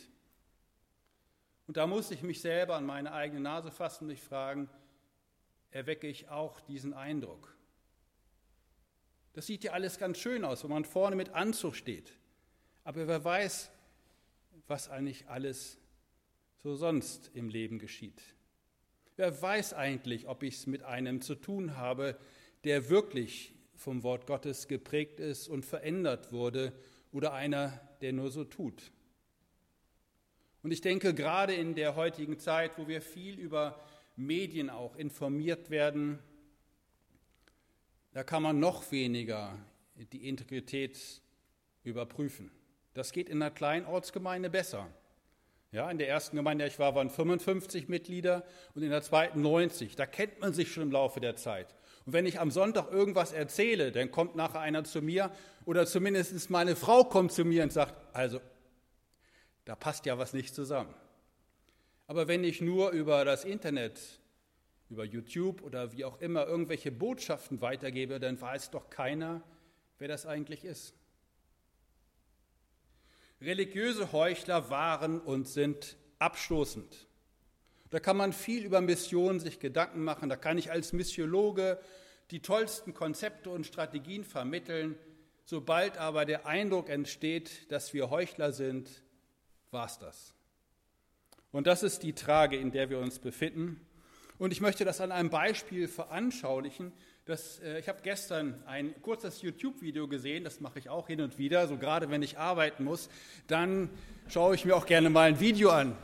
Und 1.66 1.78
da 1.78 1.88
muss 1.88 2.12
ich 2.12 2.22
mich 2.22 2.42
selber 2.42 2.76
an 2.76 2.86
meine 2.86 3.12
eigene 3.12 3.42
Nase 3.42 3.72
fassen 3.72 4.04
und 4.04 4.10
mich 4.10 4.22
fragen, 4.22 4.70
erwecke 5.72 6.08
ich 6.08 6.30
auch 6.30 6.62
diesen 6.62 6.94
Eindruck? 6.94 7.56
Das 9.34 9.48
sieht 9.48 9.64
ja 9.64 9.72
alles 9.72 9.98
ganz 9.98 10.20
schön 10.20 10.46
aus, 10.46 10.64
wenn 10.64 10.70
man 10.70 10.86
vorne 10.86 11.16
mit 11.16 11.30
Anzug 11.30 11.76
steht. 11.76 12.14
Aber 12.84 13.08
wer 13.08 13.24
weiß, 13.24 13.72
was 14.68 14.90
eigentlich 14.90 15.28
alles 15.28 15.80
so 16.64 16.76
sonst 16.76 17.30
im 17.34 17.50
Leben 17.50 17.78
geschieht. 17.78 18.22
Wer 19.18 19.42
weiß 19.42 19.74
eigentlich, 19.74 20.28
ob 20.28 20.44
ich 20.44 20.56
es 20.56 20.68
mit 20.68 20.84
einem 20.84 21.22
zu 21.22 21.36
tun 21.36 21.76
habe, 21.76 22.18
der 22.64 22.90
wirklich 22.90 23.54
vom 23.76 24.02
Wort 24.02 24.26
Gottes 24.26 24.70
geprägt 24.70 25.20
ist 25.20 25.50
und 25.50 25.66
verändert 25.66 26.32
wurde 26.32 26.72
oder 27.12 27.34
einer, 27.34 27.80
der 28.02 28.14
nur 28.14 28.32
so 28.32 28.46
tut. 28.46 28.92
Und 30.64 30.72
ich 30.72 30.80
denke, 30.80 31.14
gerade 31.14 31.54
in 31.54 31.76
der 31.76 31.98
heutigen 31.98 32.40
Zeit, 32.40 32.78
wo 32.78 32.88
wir 32.88 33.02
viel 33.02 33.38
über 33.38 33.84
Medien 34.16 34.70
auch 34.70 34.96
informiert 34.96 35.70
werden, 35.70 36.20
da 38.14 38.24
kann 38.24 38.42
man 38.42 38.60
noch 38.60 38.90
weniger 38.92 39.60
die 40.14 40.30
Integrität 40.30 41.22
überprüfen. 41.84 42.52
Das 42.94 43.12
geht 43.12 43.28
in 43.28 43.42
einer 43.42 43.52
kleinen 43.52 43.86
Ortsgemeinde 43.86 44.50
besser. 44.50 44.88
Ja, 45.74 45.90
in 45.90 45.98
der 45.98 46.08
ersten 46.08 46.36
Gemeinde, 46.36 46.68
ich 46.68 46.78
war, 46.78 46.94
waren 46.94 47.10
55 47.10 47.90
Mitglieder 47.90 48.46
und 48.76 48.84
in 48.84 48.92
der 48.92 49.02
zweiten 49.02 49.42
90. 49.42 49.96
Da 49.96 50.06
kennt 50.06 50.40
man 50.40 50.54
sich 50.54 50.72
schon 50.72 50.84
im 50.84 50.92
Laufe 50.92 51.20
der 51.20 51.36
Zeit. 51.36 51.74
Und 52.06 52.14
wenn 52.14 52.28
ich 52.28 52.40
am 52.40 52.52
Sonntag 52.52 52.92
irgendwas 52.92 53.34
erzähle, 53.34 53.92
dann 53.92 54.12
kommt 54.12 54.36
nachher 54.36 54.60
einer 54.60 54.84
zu 54.84 55.02
mir 55.02 55.32
oder 55.66 55.88
zumindest 55.88 56.52
meine 56.52 56.76
Frau 56.76 57.04
kommt 57.04 57.32
zu 57.32 57.44
mir 57.44 57.64
und 57.64 57.74
sagt, 57.74 57.96
also, 58.16 58.40
da 59.66 59.76
passt 59.76 60.06
ja 60.06 60.20
was 60.20 60.34
nicht 60.34 60.54
zusammen. 60.54 60.94
Aber 62.06 62.28
wenn 62.28 62.44
ich 62.44 62.62
nur 62.62 62.92
über 62.92 63.26
das 63.26 63.44
Internet, 63.44 64.00
über 64.92 65.06
YouTube 65.06 65.64
oder 65.64 65.92
wie 65.92 66.06
auch 66.06 66.22
immer 66.22 66.46
irgendwelche 66.46 66.92
Botschaften 66.92 67.62
weitergebe, 67.62 68.20
dann 68.20 68.40
weiß 68.40 68.70
doch 68.70 68.92
keiner, 68.92 69.42
wer 69.98 70.08
das 70.08 70.28
eigentlich 70.28 70.66
ist. 70.66 70.94
Religiöse 73.44 74.14
Heuchler 74.14 74.70
waren 74.70 75.20
und 75.20 75.48
sind 75.48 75.98
abstoßend. 76.20 77.08
Da 77.90 78.00
kann 78.00 78.16
man 78.16 78.32
viel 78.32 78.64
über 78.64 78.80
Mission 78.80 79.40
sich 79.40 79.60
Gedanken 79.60 80.04
machen. 80.04 80.30
Da 80.30 80.36
kann 80.38 80.58
ich 80.58 80.72
als 80.72 80.94
Missiologe 80.94 81.80
die 82.32 82.42
tollsten 82.42 82.94
Konzepte 82.94 83.50
und 83.50 83.68
Strategien 83.68 84.24
vermitteln. 84.24 84.98
Sobald 85.46 85.98
aber 85.98 86.26
der 86.26 86.48
Eindruck 86.48 86.90
entsteht, 86.90 87.72
dass 87.72 87.94
wir 87.94 88.10
Heuchler 88.10 88.54
sind, 88.54 89.04
war 89.72 89.88
es 89.88 90.00
das. 90.00 90.34
Und 91.52 91.68
das 91.68 91.84
ist 91.84 92.02
die 92.02 92.14
Trage, 92.14 92.56
in 92.58 92.72
der 92.72 92.90
wir 92.90 93.00
uns 93.00 93.20
befinden. 93.20 93.86
Und 94.40 94.52
ich 94.52 94.62
möchte 94.62 94.84
das 94.86 95.00
an 95.00 95.12
einem 95.12 95.30
Beispiel 95.30 95.88
veranschaulichen, 95.88 96.92
das, 97.26 97.60
äh, 97.60 97.80
ich 97.80 97.88
habe 97.88 98.00
gestern 98.04 98.62
ein 98.66 98.94
kurzes 99.02 99.42
YouTube-Video 99.42 100.08
gesehen, 100.08 100.44
das 100.44 100.60
mache 100.60 100.80
ich 100.80 100.90
auch 100.90 101.08
hin 101.08 101.22
und 101.22 101.38
wieder, 101.38 101.68
so 101.68 101.78
gerade 101.78 102.10
wenn 102.10 102.22
ich 102.22 102.38
arbeiten 102.38 102.84
muss, 102.84 103.10
dann 103.48 103.90
schaue 104.28 104.56
ich 104.56 104.66
mir 104.66 104.76
auch 104.76 104.86
gerne 104.86 105.10
mal 105.10 105.30
ein 105.30 105.40
Video 105.40 105.70
an. 105.70 105.96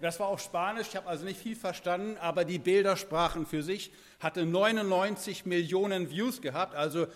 Das 0.00 0.20
war 0.20 0.28
auf 0.28 0.40
Spanisch, 0.40 0.88
ich 0.88 0.96
habe 0.96 1.08
also 1.08 1.24
nicht 1.24 1.40
viel 1.40 1.56
verstanden, 1.56 2.16
aber 2.20 2.44
die 2.44 2.58
Bilder 2.58 2.96
sprachen 2.96 3.46
für 3.46 3.62
sich, 3.62 3.90
hatte 4.20 4.44
99 4.44 5.46
Millionen 5.46 6.10
Views 6.10 6.42
gehabt, 6.42 6.74
also 6.74 7.06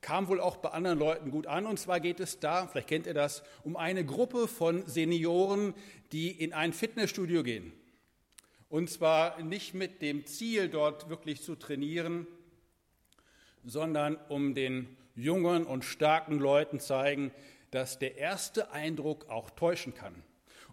kam 0.00 0.28
wohl 0.28 0.40
auch 0.40 0.56
bei 0.58 0.70
anderen 0.70 0.98
Leuten 0.98 1.30
gut 1.30 1.46
an. 1.46 1.66
Und 1.66 1.78
zwar 1.78 1.98
geht 1.98 2.20
es 2.20 2.38
da, 2.38 2.66
vielleicht 2.66 2.88
kennt 2.88 3.06
ihr 3.06 3.14
das, 3.14 3.42
um 3.64 3.76
eine 3.76 4.04
Gruppe 4.04 4.48
von 4.48 4.86
Senioren, 4.86 5.74
die 6.12 6.30
in 6.30 6.52
ein 6.52 6.72
Fitnessstudio 6.72 7.42
gehen. 7.42 7.72
Und 8.74 8.90
zwar 8.90 9.40
nicht 9.40 9.72
mit 9.72 10.02
dem 10.02 10.26
Ziel, 10.26 10.68
dort 10.68 11.08
wirklich 11.08 11.44
zu 11.44 11.54
trainieren, 11.54 12.26
sondern 13.64 14.16
um 14.28 14.52
den 14.52 14.96
jungen 15.14 15.64
und 15.64 15.84
starken 15.84 16.40
Leuten 16.40 16.80
zeigen, 16.80 17.30
dass 17.70 18.00
der 18.00 18.16
erste 18.16 18.72
Eindruck 18.72 19.30
auch 19.30 19.50
täuschen 19.50 19.94
kann. 19.94 20.24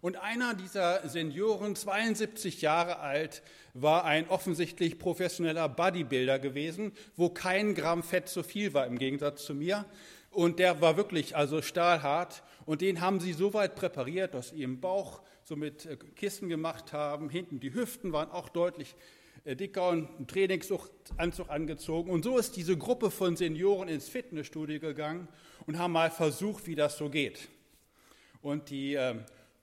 Und 0.01 0.17
einer 0.17 0.55
dieser 0.55 1.08
Senioren, 1.08 1.75
72 1.75 2.63
Jahre 2.63 2.98
alt, 2.98 3.43
war 3.75 4.03
ein 4.03 4.27
offensichtlich 4.29 4.98
professioneller 4.98 5.70
Bodybuilder 5.70 6.39
gewesen, 6.39 6.93
wo 7.15 7.29
kein 7.29 7.75
Gramm 7.75 8.01
Fett 8.01 8.29
zu 8.29 8.41
viel 8.41 8.74
war 8.74 8.88
im 8.88 8.98
Gegensatz 8.98 9.46
zu 9.46 9.53
mir. 9.53 9.86
Und 10.31 10.58
der 10.58 10.81
war 10.81 10.98
wirklich 10.98 11.36
also 11.36 11.62
stahlhart. 11.62 12.41
Und 12.65 12.81
den 12.81 13.00
haben 13.00 13.20
sie 13.20 13.34
so 13.34 13.53
weit 13.53 13.75
präpariert, 13.75 14.34
dass 14.34 14.53
im 14.53 14.81
Bauch 14.81 15.22
so 15.51 15.58
mit 15.58 15.86
äh, 15.86 15.98
Kissen 16.15 16.48
gemacht 16.48 16.93
haben. 16.93 17.29
Hinten 17.29 17.60
die 17.60 17.74
Hüften 17.74 18.13
waren 18.13 18.31
auch 18.31 18.48
deutlich 18.48 18.96
äh, 19.43 19.53
dicker 19.53 19.89
und 19.89 20.08
einen 20.15 20.25
Trainingsanzug 20.25 21.50
angezogen. 21.50 22.10
Und 22.10 22.24
so 22.24 22.38
ist 22.38 22.55
diese 22.55 22.77
Gruppe 22.77 23.12
von 23.12 23.36
Senioren 23.36 23.89
ins 23.89 24.08
Fitnessstudio 24.08 24.79
gegangen 24.79 25.27
und 25.67 25.77
haben 25.77 25.91
mal 25.91 26.10
versucht, 26.10 26.67
wie 26.67 26.75
das 26.75 26.98
so 26.98 27.10
geht. 27.10 27.50
Und 28.41 28.70
die 28.70 28.93
äh, 28.93 29.15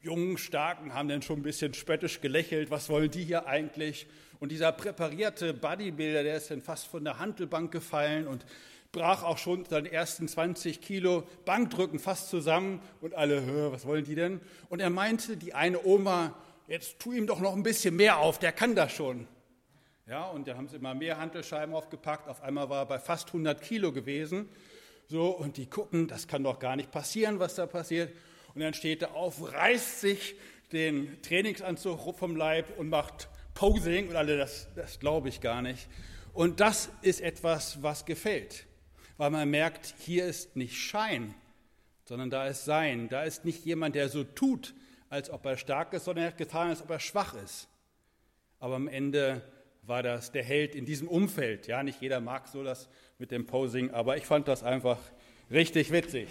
jungen 0.03 0.37
Starken 0.37 0.93
haben 0.93 1.09
dann 1.09 1.23
schon 1.23 1.39
ein 1.39 1.43
bisschen 1.43 1.73
spöttisch 1.73 2.21
gelächelt, 2.21 2.71
was 2.71 2.91
wollen 2.91 3.11
die 3.11 3.25
hier 3.25 3.47
eigentlich? 3.47 4.07
Und 4.41 4.53
dieser 4.53 4.73
präparierte 4.73 5.53
Bodybuilder, 5.55 6.23
der 6.23 6.37
ist 6.37 6.51
dann 6.51 6.63
fast 6.63 6.87
von 6.87 7.05
der 7.05 7.19
Handelbank 7.19 7.73
gefallen 7.73 8.27
und 8.27 8.45
brach 8.93 9.23
auch 9.23 9.39
schon 9.39 9.65
seine 9.65 9.91
ersten 9.91 10.29
20 10.29 10.81
Kilo 10.81 11.25
Bankdrücken 11.45 11.99
fast 11.99 12.31
zusammen 12.31 12.81
und 13.01 13.15
alle, 13.15 13.73
was 13.73 13.87
wollen 13.87 14.05
die 14.05 14.15
denn? 14.15 14.41
Und 14.69 14.81
er 14.81 14.91
meinte, 14.91 15.37
die 15.37 15.55
eine 15.55 15.85
Oma, 15.85 16.35
jetzt 16.69 16.99
tu 17.01 17.13
ihm 17.13 17.27
doch 17.27 17.41
noch 17.41 17.55
ein 17.55 17.63
bisschen 17.63 17.97
mehr 17.97 18.19
auf, 18.19 18.39
der 18.39 18.53
kann 18.53 18.75
das 18.75 18.93
schon. 18.93 19.27
Ja, 20.07 20.25
und 20.29 20.49
da 20.49 20.57
haben 20.57 20.69
sie 20.69 20.77
immer 20.77 20.95
mehr 20.95 21.19
Handelscheiben 21.19 21.75
aufgepackt. 21.75 22.29
Auf 22.29 22.43
einmal 22.43 22.71
war 22.71 22.83
er 22.83 22.87
bei 22.87 22.99
fast 22.99 23.29
100 23.29 23.61
Kilo 23.61 23.93
gewesen. 23.93 24.49
So, 25.07 25.29
und 25.31 25.59
die 25.59 25.67
gucken, 25.67 26.09
das 26.09 26.29
kann 26.29 26.45
doch 26.45 26.59
gar 26.59 26.77
nicht 26.77 26.91
passieren, 26.91 27.39
was 27.41 27.57
da 27.57 27.67
passiert. 27.67 28.15
Und 28.55 28.63
dann 28.63 28.73
steht 28.73 29.03
er 29.03 29.15
auf, 29.15 29.53
reißt 29.53 30.01
sich 30.01 30.37
den 30.73 31.21
Trainingsanzug 31.21 32.19
vom 32.19 32.37
Leib 32.37 32.79
und 32.79 32.89
macht 32.89 33.29
Posing 33.59 34.09
und 34.09 34.15
alle, 34.15 34.37
das, 34.37 34.69
das 34.77 35.01
glaube 35.01 35.29
ich 35.29 35.41
gar 35.41 35.63
nicht. 35.63 35.89
Und 36.33 36.61
das 36.61 36.91
ist 37.03 37.21
etwas, 37.21 37.83
was 37.83 38.05
gefällt, 38.05 38.67
weil 39.17 39.31
man 39.31 39.51
merkt, 39.51 39.97
hier 39.99 40.27
ist 40.27 40.55
nicht 40.55 40.77
Schein, 40.77 41.35
sondern 42.05 42.31
da 42.31 42.47
ist 42.47 42.65
Sein. 42.65 43.09
Da 43.09 43.25
ist 43.25 43.45
nicht 43.45 43.65
jemand, 43.65 43.97
der 43.97 44.11
so 44.11 44.23
tut, 44.23 44.75
als 45.11 45.29
ob 45.29 45.45
er 45.45 45.57
stark 45.57 45.93
ist, 45.93 46.05
sondern 46.05 46.27
er 46.27 46.31
hat 46.31 46.39
getan, 46.39 46.69
als 46.69 46.83
ob 46.83 46.91
er 46.91 47.01
schwach 47.01 47.35
ist. 47.35 47.67
Aber 48.61 48.77
am 48.77 48.87
Ende 48.87 49.43
war 49.83 50.05
das 50.05 50.31
der 50.31 50.45
Held 50.45 50.77
in 50.77 50.85
diesem 50.85 51.09
Umfeld. 51.09 51.67
Ja, 51.67 51.83
nicht 51.83 52.01
jeder 52.01 52.21
mag 52.21 52.47
so 52.47 52.63
das 52.63 52.89
mit 53.19 53.33
dem 53.33 53.45
Posing, 53.45 53.91
aber 53.91 54.17
ich 54.17 54.25
fand 54.25 54.47
das 54.47 54.63
einfach 54.63 54.99
richtig 55.51 55.91
witzig. 55.91 56.29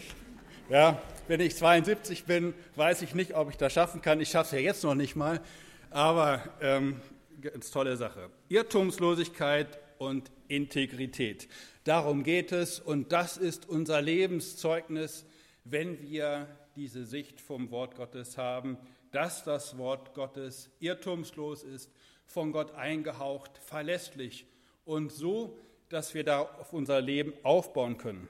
Ja, 0.70 1.02
wenn 1.28 1.42
ich 1.42 1.58
72 1.58 2.24
bin, 2.24 2.54
weiß 2.78 3.02
ich 3.02 3.16
nicht, 3.16 3.36
ob 3.36 3.50
ich 3.50 3.58
das 3.58 3.74
schaffen 3.74 4.02
kann. 4.02 4.22
Ich 4.22 4.30
schaffe 4.30 4.56
es 4.56 4.62
ja 4.62 4.66
jetzt 4.66 4.86
noch 4.86 4.96
nicht 4.96 5.18
mal, 5.18 5.42
aber 5.90 6.42
ähm, 6.62 7.02
ganz 7.42 7.72
tolle 7.72 7.98
Sache. 7.98 8.30
Irrtumslosigkeit 8.50 9.80
und 9.98 10.32
Integrität. 10.48 11.48
Darum 11.84 12.24
geht 12.24 12.52
es 12.52 12.80
und 12.80 13.12
das 13.12 13.38
ist 13.38 13.68
unser 13.70 14.02
Lebenszeugnis, 14.02 15.26
wenn 15.64 16.02
wir 16.02 16.48
diese 16.76 17.06
Sicht 17.06 17.42
vom 17.42 17.72
Wort 17.72 17.96
Gottes 17.96 18.38
haben, 18.38 18.78
dass 19.12 19.44
das 19.44 19.78
Wort 19.78 20.14
Gottes 20.14 20.70
irrtumslos 20.80 21.64
ist 21.64 21.92
von 22.26 22.52
Gott 22.52 22.74
eingehaucht, 22.76 23.58
verlässlich 23.58 24.46
und 24.86 25.12
so, 25.12 25.58
dass 25.90 26.14
wir 26.14 26.24
da 26.24 26.42
auf 26.42 26.74
unser 26.74 27.02
Leben 27.02 27.34
aufbauen 27.44 27.98
können. 27.98 28.28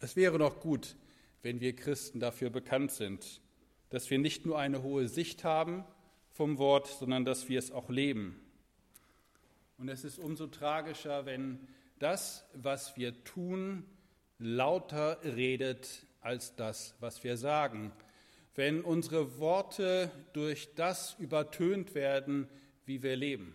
Es 0.00 0.16
wäre 0.16 0.38
doch 0.38 0.60
gut, 0.60 0.96
wenn 1.42 1.60
wir 1.60 1.76
Christen 1.76 2.18
dafür 2.18 2.50
bekannt 2.50 2.90
sind, 2.90 3.40
dass 3.90 4.10
wir 4.10 4.18
nicht 4.18 4.44
nur 4.46 4.58
eine 4.58 4.82
hohe 4.82 5.06
Sicht 5.06 5.44
haben 5.44 5.84
vom 6.32 6.58
Wort, 6.58 6.86
sondern 6.86 7.24
dass 7.24 7.48
wir 7.48 7.58
es 7.58 7.70
auch 7.70 7.90
leben. 7.90 8.40
Und 9.78 9.88
es 9.88 10.04
ist 10.04 10.18
umso 10.18 10.46
tragischer, 10.46 11.26
wenn 11.26 11.58
das, 11.98 12.44
was 12.54 12.96
wir 12.96 13.24
tun, 13.24 13.84
lauter 14.38 15.18
redet 15.24 16.06
als 16.20 16.54
das, 16.56 16.94
was 17.00 17.22
wir 17.24 17.36
sagen 17.36 17.92
wenn 18.54 18.82
unsere 18.82 19.38
Worte 19.38 20.10
durch 20.32 20.74
das 20.74 21.16
übertönt 21.18 21.94
werden, 21.94 22.48
wie 22.84 23.02
wir 23.02 23.16
leben. 23.16 23.54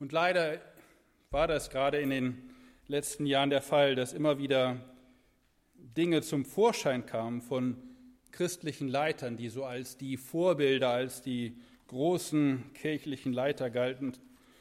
Und 0.00 0.12
leider 0.12 0.60
war 1.30 1.46
das 1.46 1.70
gerade 1.70 1.98
in 1.98 2.10
den 2.10 2.50
letzten 2.88 3.26
Jahren 3.26 3.50
der 3.50 3.62
Fall, 3.62 3.94
dass 3.94 4.12
immer 4.12 4.38
wieder 4.38 4.80
Dinge 5.74 6.22
zum 6.22 6.44
Vorschein 6.44 7.06
kamen 7.06 7.40
von 7.40 7.76
christlichen 8.36 8.88
Leitern, 8.88 9.36
die 9.36 9.48
so 9.48 9.64
als 9.64 9.96
die 9.96 10.16
Vorbilder, 10.16 10.90
als 10.90 11.22
die 11.22 11.56
großen 11.88 12.72
kirchlichen 12.74 13.32
Leiter 13.32 13.70
galten, 13.70 14.12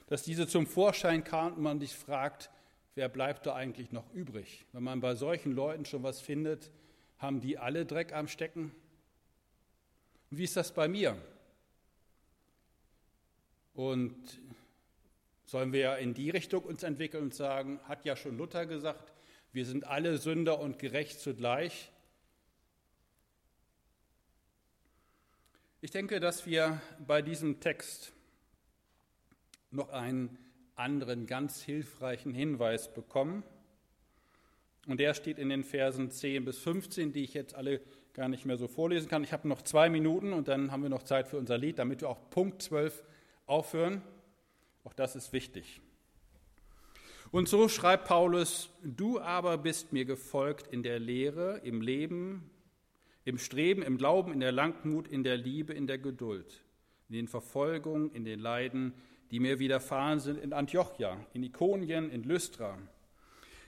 dass 0.08 0.24
diese 0.24 0.48
zum 0.48 0.66
Vorschein 0.66 1.24
kamen 1.24 1.58
und 1.58 1.64
man 1.64 1.80
sich 1.80 1.94
fragt, 1.94 2.50
wer 2.96 3.10
bleibt 3.10 3.46
da 3.46 3.54
eigentlich 3.54 3.92
noch 3.92 4.10
übrig? 4.14 4.66
Wenn 4.72 4.84
man 4.84 5.02
bei 5.02 5.16
solchen 5.16 5.52
Leuten 5.52 5.86
schon 5.86 6.04
was 6.04 6.22
findet, 6.22 6.72
haben 7.18 7.42
die 7.42 7.58
alle 7.58 7.86
Dreck 7.86 8.14
am 8.14 8.28
Stecken? 8.28 8.72
Und 10.32 10.38
wie 10.38 10.46
ist 10.46 10.56
das 10.56 10.74
bei 10.74 10.88
mir? 10.88 11.18
Und 13.74 14.16
sollen 15.44 15.74
wir 15.74 15.98
in 15.98 16.14
die 16.14 16.30
Richtung 16.30 16.64
uns 16.64 16.84
entwickeln 16.84 17.24
und 17.24 17.34
sagen, 17.34 17.80
hat 17.84 18.06
ja 18.06 18.16
schon 18.16 18.38
Luther 18.38 18.66
gesagt, 18.66 19.12
wir 19.52 19.66
sind 19.66 19.86
alle 19.86 20.18
Sünder 20.18 20.60
und 20.60 20.80
gerecht 20.80 21.20
zugleich. 21.20 21.92
Ich 25.86 25.92
denke, 25.92 26.20
dass 26.20 26.48
wir 26.48 26.82
bei 27.06 27.22
diesem 27.22 27.60
Text 27.60 28.12
noch 29.70 29.90
einen 29.90 30.36
anderen 30.74 31.28
ganz 31.28 31.62
hilfreichen 31.62 32.34
Hinweis 32.34 32.92
bekommen. 32.92 33.44
Und 34.88 35.00
der 35.00 35.14
steht 35.14 35.38
in 35.38 35.50
den 35.50 35.64
Versen 35.64 36.10
10 36.10 36.44
bis 36.44 36.58
15, 36.58 37.14
die 37.14 37.24
ich 37.24 37.36
jetzt 37.36 37.54
alle 37.54 37.82
gar 38.14 38.30
nicht 38.30 38.46
mehr 38.48 38.58
so 38.58 38.68
vorlesen 38.68 39.10
kann. 39.10 39.24
Ich 39.24 39.32
habe 39.32 39.48
noch 39.48 39.62
zwei 39.62 39.92
Minuten 39.92 40.34
und 40.34 40.48
dann 40.48 40.72
haben 40.72 40.82
wir 40.82 40.90
noch 40.90 41.04
Zeit 41.04 41.28
für 41.28 41.38
unser 41.38 41.60
Lied, 41.60 41.78
damit 41.78 42.02
wir 42.02 42.10
auch 42.10 42.32
Punkt 42.32 42.64
12 42.64 43.04
aufhören. 43.46 44.02
Auch 44.86 44.94
das 44.94 45.16
ist 45.16 45.34
wichtig. 45.34 45.82
Und 47.30 47.48
so 47.48 47.70
schreibt 47.70 48.06
Paulus, 48.06 48.72
du 48.82 49.20
aber 49.20 49.60
bist 49.60 49.94
mir 49.94 50.06
gefolgt 50.06 50.66
in 50.66 50.82
der 50.82 50.98
Lehre, 50.98 51.60
im 51.64 51.80
Leben, 51.80 52.50
im 53.26 53.40
Streben, 53.40 53.82
im 53.82 53.98
Glauben, 53.98 54.32
in 54.32 54.40
der 54.40 54.52
Langmut, 54.52 55.08
in 55.08 55.24
der 55.24 55.36
Liebe, 55.36 55.74
in 55.74 55.88
der 55.88 55.98
Geduld, 55.98 56.64
in 57.10 57.16
den 57.16 57.28
Verfolgungen, 57.28 58.12
in 58.12 58.24
den 58.24 58.40
Leiden, 58.40 58.94
die 59.32 59.40
mir 59.40 59.60
widerfahren 59.60 60.20
sind 60.20 60.40
in 60.40 60.54
Antiochia, 60.54 61.18
in 61.34 61.44
Ikonien, 61.44 62.12
in 62.12 62.24
Lystra. 62.24 62.78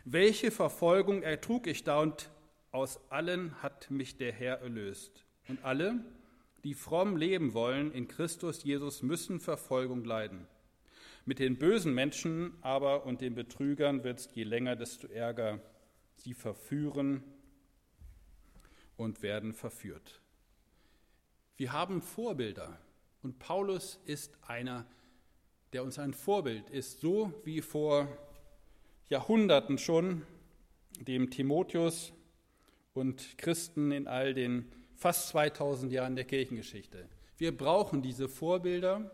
Welche 0.06 0.52
Verfolgung 0.52 1.24
ertrug 1.24 1.68
ich 1.68 1.84
da 1.84 2.00
und 2.00 2.30
aus 2.72 3.00
allen 3.10 3.62
hat 3.64 3.90
mich 3.90 4.18
der 4.18 4.32
Herr 4.32 4.62
erlöst. 4.62 5.26
Und 5.48 5.64
alle, 5.66 6.00
die 6.64 6.76
fromm 6.76 7.18
leben 7.18 7.54
wollen 7.54 7.92
in 7.92 8.08
Christus 8.08 8.64
Jesus, 8.64 9.02
müssen 9.02 9.40
Verfolgung 9.40 10.06
leiden. 10.06 10.46
Mit 11.26 11.40
den 11.40 11.58
bösen 11.58 11.94
Menschen 11.94 12.54
aber 12.62 13.06
und 13.06 13.22
den 13.22 13.34
Betrügern 13.34 14.04
wird 14.04 14.20
es 14.20 14.30
je 14.34 14.44
länger, 14.44 14.76
desto 14.76 15.08
ärger. 15.08 15.60
Sie 16.16 16.34
verführen 16.34 17.24
und 18.98 19.22
werden 19.22 19.54
verführt. 19.54 20.22
Wir 21.56 21.72
haben 21.72 22.02
Vorbilder 22.02 22.80
und 23.24 23.40
Paulus 23.40 24.00
ist 24.06 24.38
einer, 24.46 24.86
der 25.74 25.84
uns 25.84 26.00
ein 26.00 26.14
Vorbild 26.14 26.70
ist, 26.70 27.00
so 27.00 27.34
wie 27.44 27.62
vor 27.62 28.08
Jahrhunderten 29.10 29.78
schon 29.78 30.24
dem 31.00 31.30
Timotheus 31.30 32.14
und 32.94 33.38
Christen 33.38 33.92
in 33.92 34.08
all 34.08 34.34
den 34.34 34.72
fast 34.96 35.30
2000 35.30 35.92
Jahren 35.92 36.16
der 36.16 36.26
Kirchengeschichte. 36.26 37.08
Wir 37.38 37.56
brauchen 37.56 38.02
diese 38.02 38.28
Vorbilder, 38.28 39.12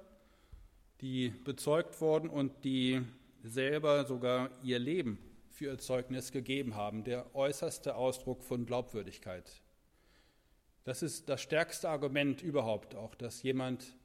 die 1.01 1.29
bezeugt 1.29 1.99
wurden 1.99 2.29
und 2.29 2.63
die 2.63 3.01
selber 3.43 4.05
sogar 4.05 4.49
ihr 4.63 4.79
Leben 4.79 5.19
für 5.49 5.65
ihr 5.65 5.77
Zeugnis 5.77 6.31
gegeben 6.31 6.75
haben, 6.75 7.03
der 7.03 7.35
äußerste 7.35 7.95
Ausdruck 7.95 8.43
von 8.43 8.65
Glaubwürdigkeit. 8.65 9.62
Das 10.83 11.01
ist 11.01 11.29
das 11.29 11.41
stärkste 11.41 11.89
Argument 11.89 12.41
überhaupt 12.41 12.95
auch, 12.95 13.15
dass 13.15 13.41
jemand 13.41 13.95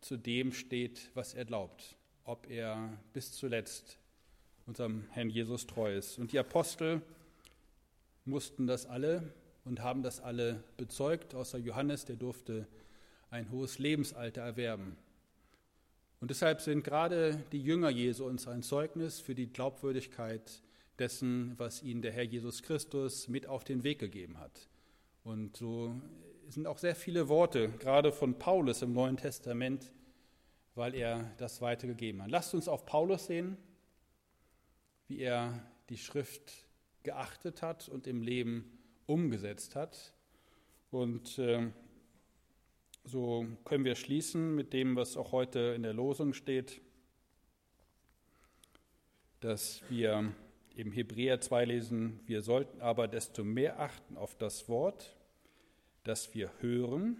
zu 0.00 0.16
dem 0.16 0.52
steht, 0.52 1.10
was 1.14 1.34
er 1.34 1.44
glaubt, 1.44 1.96
ob 2.24 2.50
er 2.50 2.98
bis 3.12 3.32
zuletzt 3.32 3.98
unserem 4.66 5.06
Herrn 5.10 5.30
Jesus 5.30 5.66
treu 5.66 5.96
ist. 5.96 6.18
Und 6.18 6.32
die 6.32 6.38
Apostel 6.38 7.02
mussten 8.24 8.66
das 8.66 8.86
alle 8.86 9.32
und 9.64 9.80
haben 9.80 10.02
das 10.02 10.20
alle 10.20 10.62
bezeugt, 10.76 11.34
außer 11.34 11.58
Johannes, 11.58 12.04
der 12.04 12.16
durfte 12.16 12.66
ein 13.30 13.50
hohes 13.50 13.78
Lebensalter 13.78 14.42
erwerben. 14.42 14.96
Und 16.20 16.30
deshalb 16.30 16.60
sind 16.62 16.84
gerade 16.84 17.42
die 17.52 17.62
Jünger 17.62 17.90
Jesu 17.90 18.24
uns 18.24 18.48
ein 18.48 18.62
Zeugnis 18.62 19.20
für 19.20 19.34
die 19.34 19.52
Glaubwürdigkeit 19.52 20.62
dessen, 20.98 21.54
was 21.58 21.82
ihnen 21.82 22.02
der 22.02 22.12
Herr 22.12 22.22
Jesus 22.24 22.62
Christus 22.62 23.28
mit 23.28 23.46
auf 23.46 23.64
den 23.64 23.84
Weg 23.84 23.98
gegeben 23.98 24.38
hat. 24.38 24.68
Und 25.24 25.56
so 25.56 25.94
sind 26.48 26.66
auch 26.66 26.76
sehr 26.76 26.94
viele 26.94 27.30
Worte, 27.30 27.70
gerade 27.78 28.12
von 28.12 28.38
Paulus 28.38 28.82
im 28.82 28.92
Neuen 28.92 29.16
Testament, 29.16 29.90
weil 30.74 30.94
er 30.94 31.32
das 31.38 31.62
weitergegeben 31.62 32.22
hat. 32.22 32.30
Lasst 32.30 32.54
uns 32.54 32.68
auf 32.68 32.84
Paulus 32.84 33.26
sehen, 33.26 33.56
wie 35.08 35.20
er 35.20 35.66
die 35.88 35.96
Schrift 35.96 36.52
geachtet 37.04 37.62
hat 37.62 37.88
und 37.88 38.06
im 38.06 38.20
Leben 38.20 38.78
umgesetzt 39.06 39.76
hat. 39.76 40.12
Und 40.90 41.38
äh, 41.38 41.70
so 43.04 43.46
können 43.64 43.86
wir 43.86 43.94
schließen 43.94 44.54
mit 44.54 44.74
dem, 44.74 44.94
was 44.94 45.16
auch 45.16 45.32
heute 45.32 45.58
in 45.74 45.82
der 45.82 45.94
Losung 45.94 46.34
steht, 46.34 46.82
dass 49.40 49.82
wir 49.88 50.34
im 50.76 50.92
Hebräer 50.92 51.40
2 51.40 51.64
lesen, 51.66 52.20
wir 52.26 52.42
sollten 52.42 52.80
aber 52.80 53.08
desto 53.08 53.44
mehr 53.44 53.78
achten 53.78 54.16
auf 54.16 54.34
das 54.36 54.68
Wort, 54.68 55.13
dass 56.04 56.34
wir 56.34 56.52
hören, 56.60 57.16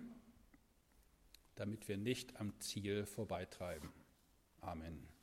damit 1.57 1.89
wir 1.89 1.97
nicht 1.97 2.37
am 2.41 2.59
Ziel 2.61 3.07
vorbeitreiben. 3.07 3.93
Amen. 4.61 5.14